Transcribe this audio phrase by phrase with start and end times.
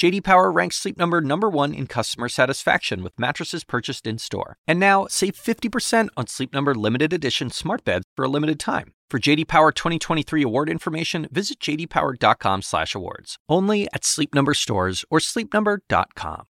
[0.00, 4.56] JD Power ranks Sleep Number number 1 in customer satisfaction with mattresses purchased in-store.
[4.66, 8.94] And now, save 50% on Sleep Number limited edition smart beds for a limited time.
[9.10, 13.36] For JD Power 2023 award information, visit jdpower.com/awards.
[13.46, 16.44] Only at Sleep Number stores or sleepnumber.com.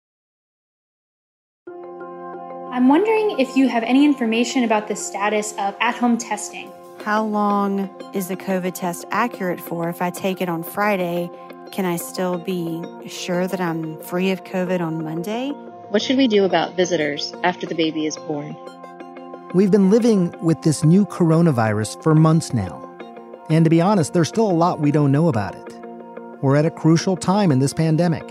[2.72, 6.70] I'm wondering if you have any information about the status of at-home testing.
[7.04, 9.88] How long is the COVID test accurate for?
[9.88, 11.28] If I take it on Friday,
[11.72, 15.50] can I still be sure that I'm free of COVID on Monday?
[15.90, 18.56] What should we do about visitors after the baby is born?
[19.54, 22.86] We've been living with this new coronavirus for months now.
[23.50, 25.74] And to be honest, there's still a lot we don't know about it.
[26.42, 28.24] We're at a crucial time in this pandemic.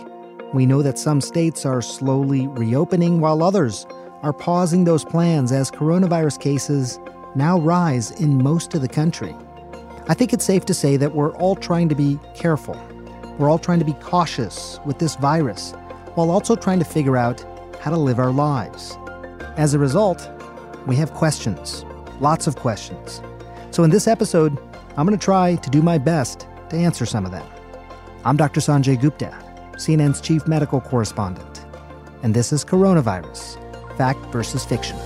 [0.53, 3.85] We know that some states are slowly reopening while others
[4.21, 6.99] are pausing those plans as coronavirus cases
[7.35, 9.35] now rise in most of the country.
[10.07, 12.75] I think it's safe to say that we're all trying to be careful.
[13.39, 15.71] We're all trying to be cautious with this virus
[16.15, 17.45] while also trying to figure out
[17.79, 18.97] how to live our lives.
[19.55, 20.29] As a result,
[20.85, 21.85] we have questions,
[22.19, 23.21] lots of questions.
[23.71, 24.59] So, in this episode,
[24.97, 27.47] I'm going to try to do my best to answer some of them.
[28.25, 28.59] I'm Dr.
[28.59, 29.33] Sanjay Gupta,
[29.75, 31.63] CNN's chief medical correspondent,
[32.23, 33.57] and this is Coronavirus
[33.95, 34.97] Fact versus Fiction.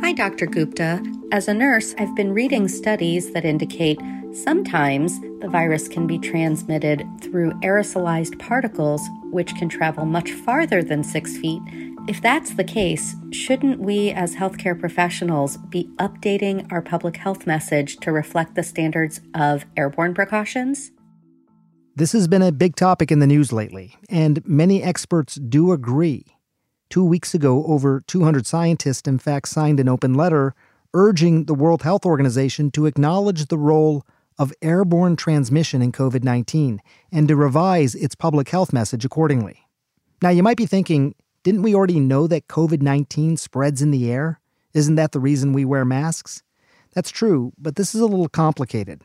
[0.00, 0.46] Hi, Dr.
[0.46, 1.02] Gupta.
[1.32, 3.98] As a nurse, I've been reading studies that indicate
[4.32, 11.02] sometimes the virus can be transmitted through aerosolized particles, which can travel much farther than
[11.02, 11.60] six feet.
[12.06, 17.96] If that's the case, shouldn't we as healthcare professionals be updating our public health message
[17.98, 20.92] to reflect the standards of airborne precautions?
[21.96, 26.36] This has been a big topic in the news lately, and many experts do agree.
[26.88, 30.54] Two weeks ago, over 200 scientists, in fact, signed an open letter
[30.96, 34.06] urging the World Health Organization to acknowledge the role
[34.38, 36.80] of airborne transmission in COVID 19
[37.12, 39.68] and to revise its public health message accordingly.
[40.22, 44.10] Now, you might be thinking, didn't we already know that COVID 19 spreads in the
[44.10, 44.40] air?
[44.72, 46.42] Isn't that the reason we wear masks?
[46.94, 49.02] That's true, but this is a little complicated.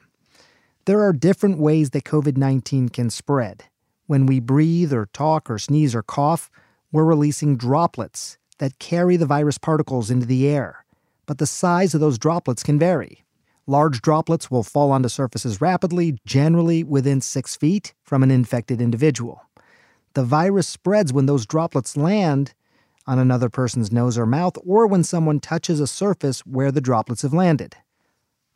[0.86, 3.66] There are different ways that COVID 19 can spread.
[4.08, 6.50] When we breathe or talk or sneeze or cough,
[6.94, 10.86] we're releasing droplets that carry the virus particles into the air,
[11.32, 13.24] but the size of those droplets can vary.
[13.66, 19.42] Large droplets will fall onto surfaces rapidly, generally within six feet from an infected individual.
[20.14, 22.54] The virus spreads when those droplets land
[23.08, 27.22] on another person's nose or mouth, or when someone touches a surface where the droplets
[27.22, 27.78] have landed.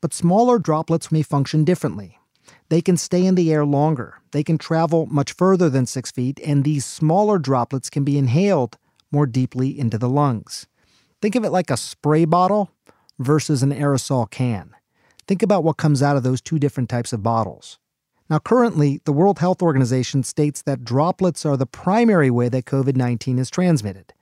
[0.02, 2.20] But smaller droplets may function differently.
[2.68, 6.42] They can stay in the air longer, they can travel much further than six feet,
[6.46, 8.78] and these smaller droplets can be inhaled
[9.12, 10.68] more deeply into the lungs.
[11.26, 12.70] Think of it like a spray bottle
[13.18, 14.76] versus an aerosol can.
[15.28, 17.80] Think about what comes out of those two different types of bottles.
[18.30, 22.96] Now, currently, the World Health Organization states that droplets are the primary way that COVID
[22.96, 24.14] 19 is transmitted.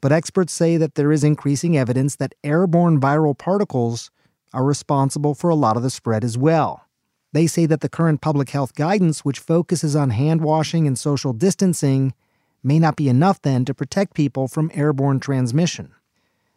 [0.00, 4.12] But experts say that there is increasing evidence that airborne viral particles
[4.54, 6.86] are responsible for a lot of the spread as well.
[7.32, 11.32] They say that the current public health guidance, which focuses on hand washing and social
[11.32, 12.14] distancing,
[12.62, 15.92] may not be enough then to protect people from airborne transmission.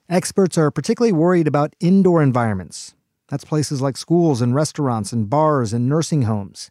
[0.07, 2.93] Experts are particularly worried about indoor environments.
[3.29, 6.69] That's places like schools and restaurants and bars and nursing homes.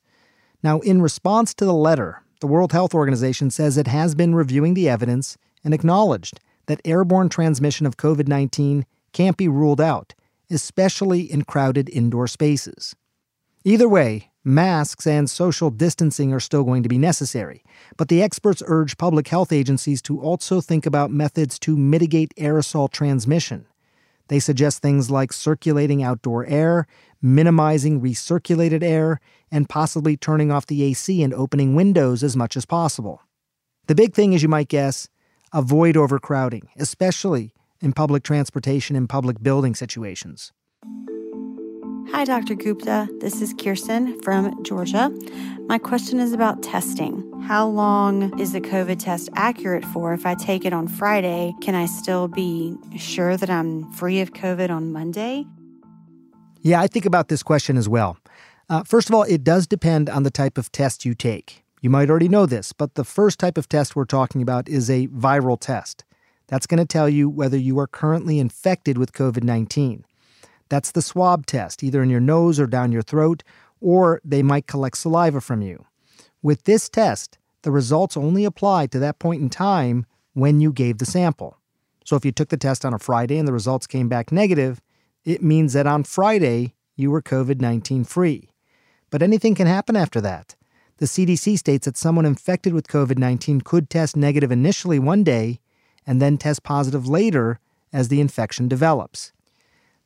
[0.62, 4.74] Now, in response to the letter, the World Health Organization says it has been reviewing
[4.74, 10.14] the evidence and acknowledged that airborne transmission of COVID 19 can't be ruled out,
[10.48, 12.94] especially in crowded indoor spaces.
[13.64, 17.64] Either way, masks and social distancing are still going to be necessary,
[17.96, 22.90] but the experts urge public health agencies to also think about methods to mitigate aerosol
[22.90, 23.66] transmission.
[24.28, 26.86] They suggest things like circulating outdoor air,
[27.20, 29.20] minimizing recirculated air,
[29.50, 33.22] and possibly turning off the AC and opening windows as much as possible.
[33.86, 35.08] The big thing, as you might guess,
[35.52, 40.52] avoid overcrowding, especially in public transportation and public building situations.
[42.14, 42.54] Hi, Dr.
[42.54, 43.08] Gupta.
[43.18, 45.10] This is Kirsten from Georgia.
[45.66, 47.28] My question is about testing.
[47.42, 50.14] How long is the COVID test accurate for?
[50.14, 54.32] If I take it on Friday, can I still be sure that I'm free of
[54.32, 55.44] COVID on Monday?
[56.60, 58.16] Yeah, I think about this question as well.
[58.70, 61.64] Uh, first of all, it does depend on the type of test you take.
[61.80, 64.88] You might already know this, but the first type of test we're talking about is
[64.88, 66.04] a viral test.
[66.46, 70.04] That's going to tell you whether you are currently infected with COVID 19.
[70.68, 73.42] That's the swab test, either in your nose or down your throat,
[73.80, 75.84] or they might collect saliva from you.
[76.42, 80.98] With this test, the results only apply to that point in time when you gave
[80.98, 81.58] the sample.
[82.04, 84.80] So if you took the test on a Friday and the results came back negative,
[85.24, 88.50] it means that on Friday you were COVID 19 free.
[89.10, 90.54] But anything can happen after that.
[90.98, 95.60] The CDC states that someone infected with COVID 19 could test negative initially one day
[96.06, 97.58] and then test positive later
[97.92, 99.32] as the infection develops.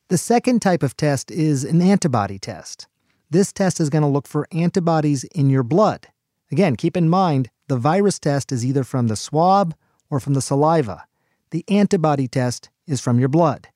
[0.09, 2.87] The second type of test is an antibody test.
[3.29, 6.07] This test is going to look for antibodies in your blood.
[6.51, 9.75] Again, keep in mind the virus test is either from the swab
[10.09, 11.05] or from the saliva.
[11.51, 13.67] The antibody test is from your blood.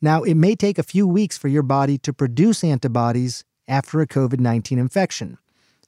[0.00, 4.06] Now, it may take a few weeks for your body to produce antibodies after a
[4.06, 5.38] COVID 19 infection.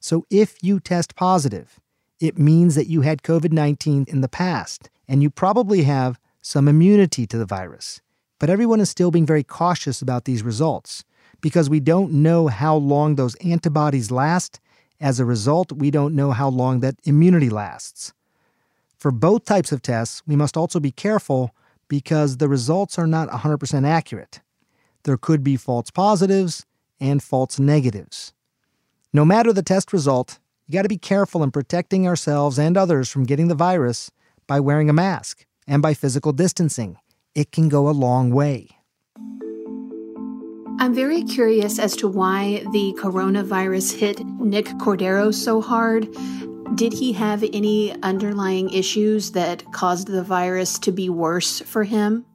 [0.01, 1.79] So, if you test positive,
[2.19, 6.67] it means that you had COVID 19 in the past and you probably have some
[6.67, 8.01] immunity to the virus.
[8.41, 11.03] But everyone is still being very cautious about these results
[11.41, 14.59] because we don't know how long those antibodies last.
[14.99, 18.13] As a result, we don't know how long that immunity lasts.
[18.97, 21.53] For both types of tests, we must also be careful
[21.87, 24.41] because the results are not 100% accurate.
[25.03, 26.65] There could be false positives
[26.99, 28.33] and false negatives.
[29.13, 33.07] No matter the test result, you got to be careful in protecting ourselves and others
[33.07, 34.09] from getting the virus
[34.47, 36.97] by wearing a mask and by physical distancing.
[37.33, 38.67] It can go a long way.
[40.79, 46.09] I'm very curious as to why the coronavirus hit Nick Cordero so hard.
[46.75, 52.25] Did he have any underlying issues that caused the virus to be worse for him?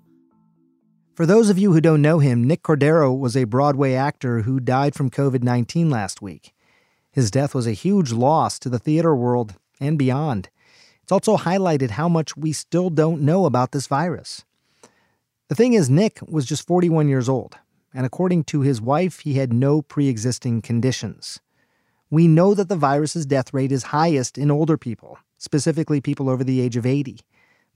[1.14, 4.60] For those of you who don't know him, Nick Cordero was a Broadway actor who
[4.60, 6.54] died from COVID 19 last week.
[7.10, 10.48] His death was a huge loss to the theater world and beyond.
[11.02, 14.45] It's also highlighted how much we still don't know about this virus.
[15.48, 17.56] The thing is, Nick was just 41 years old
[17.96, 21.40] and according to his wife, he had no pre existing conditions.
[22.10, 26.44] We know that the virus's death rate is highest in older people, specifically people over
[26.44, 27.20] the age of 80.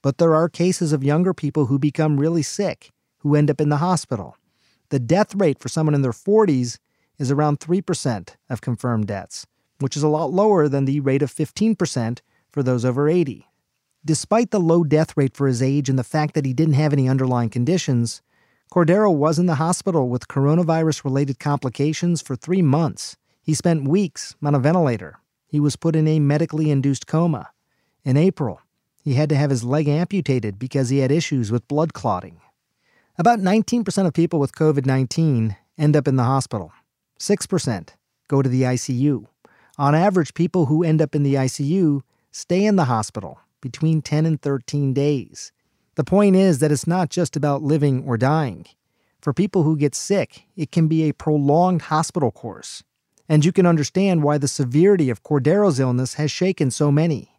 [0.02, 3.70] But there are cases of younger people who become really sick, who end up in
[3.70, 4.36] the hospital.
[4.90, 6.78] The death rate for someone in their 40s
[7.18, 9.46] is around 3% of confirmed deaths,
[9.78, 12.20] which is a lot lower than the rate of 15%
[12.52, 13.46] for those over 80.
[14.02, 16.94] Despite the low death rate for his age and the fact that he didn't have
[16.94, 18.22] any underlying conditions,
[18.72, 23.18] Cordero was in the hospital with coronavirus related complications for three months.
[23.42, 25.18] He spent weeks on a ventilator.
[25.46, 27.50] He was put in a medically induced coma.
[28.02, 28.62] In April,
[29.02, 32.40] he had to have his leg amputated because he had issues with blood clotting.
[33.18, 36.72] About 19% of people with COVID 19 end up in the hospital,
[37.18, 37.88] 6%
[38.28, 39.26] go to the ICU.
[39.76, 42.00] On average, people who end up in the ICU
[42.30, 45.52] stay in the hospital between 10 and 13 days.
[45.96, 48.66] The point is that it's not just about living or dying.
[49.20, 52.82] For people who get sick, it can be a prolonged hospital course.
[53.28, 57.30] And you can understand why the severity of Cordero's illness has shaken so many.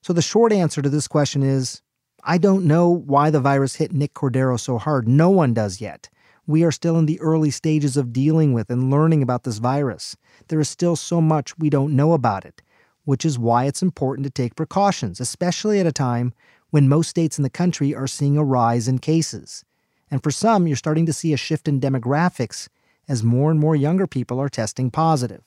[0.00, 1.82] So the short answer to this question is
[2.24, 5.08] I don't know why the virus hit Nick Cordero so hard.
[5.08, 6.08] No one does yet.
[6.46, 10.16] We are still in the early stages of dealing with and learning about this virus.
[10.48, 12.62] There is still so much we don't know about it,
[13.08, 16.30] which is why it's important to take precautions, especially at a time
[16.68, 19.64] when most states in the country are seeing a rise in cases.
[20.10, 22.68] And for some, you're starting to see a shift in demographics
[23.08, 25.42] as more and more younger people are testing positive.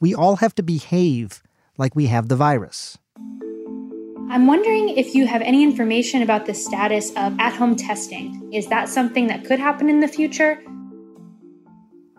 [0.00, 1.44] We all have to behave
[1.78, 2.98] like we have the virus.
[4.28, 8.52] I'm wondering if you have any information about the status of at home testing.
[8.52, 10.60] Is that something that could happen in the future?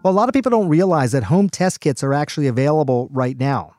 [0.06, 3.38] Well, a lot of people don't realize that home test kits are actually available right
[3.38, 3.74] now.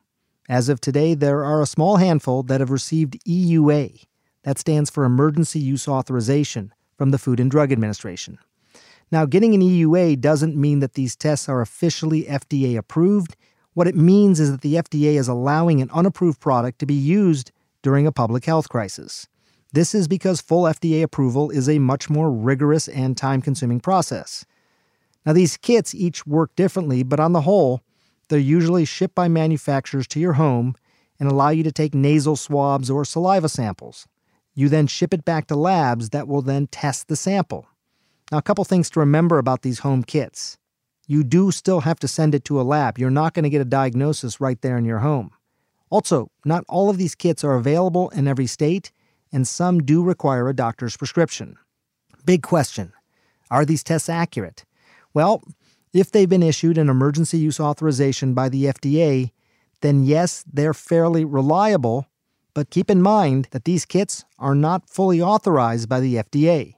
[0.49, 4.05] As of today, there are a small handful that have received EUA,
[4.43, 8.39] that stands for Emergency Use Authorization from the Food and Drug Administration.
[9.11, 13.37] Now, getting an EUA doesn't mean that these tests are officially FDA approved.
[13.73, 17.51] What it means is that the FDA is allowing an unapproved product to be used
[17.83, 19.27] during a public health crisis.
[19.73, 24.45] This is because full FDA approval is a much more rigorous and time consuming process.
[25.25, 27.81] Now, these kits each work differently, but on the whole,
[28.29, 30.75] they're usually shipped by manufacturers to your home
[31.19, 34.07] and allow you to take nasal swabs or saliva samples.
[34.55, 37.67] You then ship it back to labs that will then test the sample.
[38.31, 40.59] Now, a couple things to remember about these home kits.
[41.07, 42.99] You do still have to send it to a lab.
[42.99, 45.31] You're not going to get a diagnosis right there in your home.
[45.91, 48.91] Also, not all of these kits are available in every state,
[49.33, 51.57] and some do require a doctor's prescription.
[52.25, 52.93] Big question
[53.51, 54.65] Are these tests accurate?
[55.13, 55.43] Well,
[55.95, 59.31] if they've been issued an emergency use authorization by the FDA,
[59.81, 62.07] then yes, they're fairly reliable,
[62.53, 66.75] but keep in mind that these kits are not fully authorized by the FDA.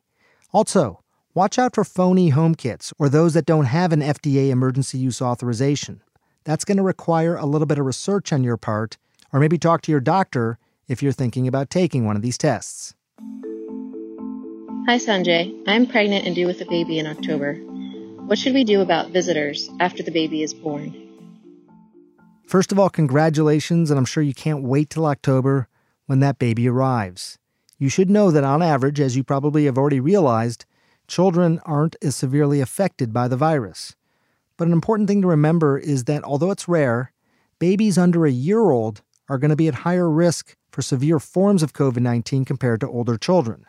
[0.52, 1.00] Also,
[1.37, 5.20] Watch out for phony home kits or those that don't have an FDA emergency use
[5.20, 6.00] authorization.
[6.44, 8.96] That's going to require a little bit of research on your part,
[9.35, 10.58] or maybe talk to your doctor
[10.88, 12.94] if you're thinking about taking one of these tests.
[14.87, 15.54] Hi, Sanjay.
[15.66, 17.58] I'm pregnant and due with a baby in October.
[18.26, 20.92] What should we do about visitors after the baby is born?
[22.49, 25.68] First of all, congratulations, and I'm sure you can't wait till October
[26.06, 27.38] when that baby arrives.
[27.78, 30.64] You should know that on average, as you probably have already realized,
[31.06, 33.95] children aren't as severely affected by the virus.
[34.56, 37.12] But an important thing to remember is that although it's rare,
[37.61, 41.62] babies under a year old are going to be at higher risk for severe forms
[41.62, 43.66] of COVID 19 compared to older children.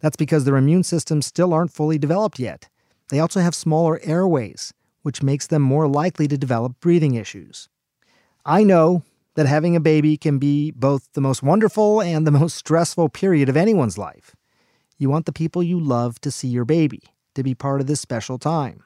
[0.00, 2.70] That's because their immune systems still aren't fully developed yet.
[3.12, 7.68] They also have smaller airways, which makes them more likely to develop breathing issues.
[8.46, 9.02] I know
[9.34, 13.50] that having a baby can be both the most wonderful and the most stressful period
[13.50, 14.34] of anyone's life.
[14.96, 17.02] You want the people you love to see your baby,
[17.34, 18.82] to be part of this special time.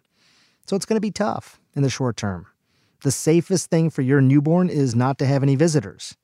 [0.66, 2.49] So it's going to be tough in the short term.
[3.04, 6.16] The safest thing for your newborn is not to have any visitors.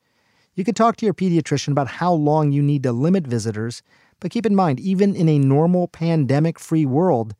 [0.56, 3.80] You could talk to your pediatrician about how long you need to limit visitors
[4.22, 7.34] but keep in mind, even in a normal pandemic free world,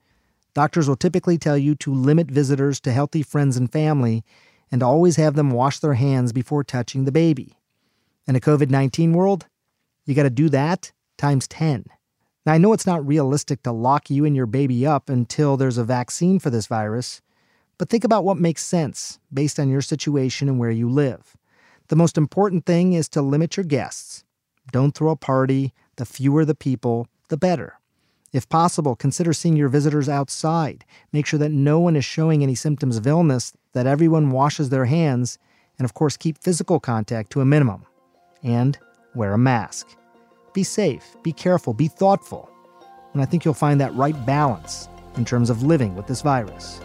[0.55, 4.25] doctors will typically tell you to limit visitors to healthy friends and family
[4.71, 7.59] and always have them wash their hands before touching the baby.
[8.27, 9.47] In a COVID 19 world,
[10.07, 11.87] you got to do that times 10.
[12.45, 15.79] Now, I know it's not realistic to lock you and your baby up until there's
[15.79, 17.21] a vaccine for this virus,
[17.79, 21.37] but think about what makes sense based on your situation and where you live.
[21.89, 24.25] The most important thing is to limit your guests.
[24.71, 27.79] Don't throw a party, the fewer the people, the better.
[28.33, 30.87] If possible, consider seeing your visitors outside.
[31.13, 34.87] Make sure that no one is showing any symptoms of illness, that everyone washes their
[34.87, 35.39] hands,
[35.79, 37.85] and of course, keep physical contact to a minimum.
[38.43, 38.79] And
[39.15, 39.87] wear a mask.
[40.55, 42.51] Be safe, be careful, be thoughtful.
[43.13, 46.81] And I think you'll find that right balance in terms of living with this virus.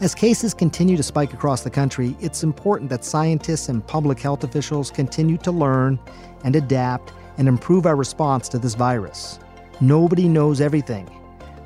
[0.00, 4.44] As cases continue to spike across the country, it's important that scientists and public health
[4.44, 5.98] officials continue to learn
[6.44, 9.40] and adapt and improve our response to this virus.
[9.80, 11.08] Nobody knows everything.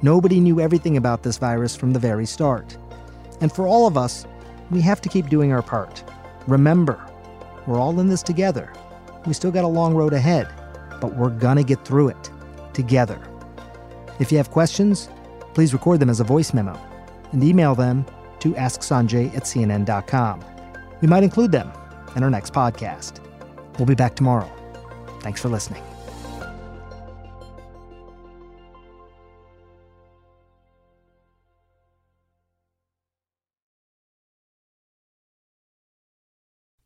[0.02, 2.76] Nobody knew everything about this virus from the very start.
[3.40, 4.26] And for all of us,
[4.70, 6.04] we have to keep doing our part.
[6.46, 7.00] Remember,
[7.66, 8.72] we're all in this together.
[9.26, 10.48] We still got a long road ahead,
[11.00, 12.30] but we're gonna get through it
[12.74, 13.20] together.
[14.18, 15.08] If you have questions,
[15.54, 16.78] please record them as a voice memo
[17.32, 18.04] and email them
[18.40, 20.44] to asksanjay at cnn.com.
[21.00, 21.72] We might include them
[22.16, 23.20] in our next podcast.
[23.78, 24.50] We'll be back tomorrow.
[25.20, 25.82] Thanks for listening.